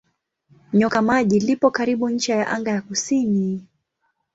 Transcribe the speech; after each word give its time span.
Nyoka 0.73 1.01
Maji 1.01 1.39
lipo 1.39 1.71
karibu 1.71 2.09
ncha 2.09 2.35
ya 2.35 2.47
anga 2.49 2.71
ya 2.71 2.81
kusini. 2.81 3.65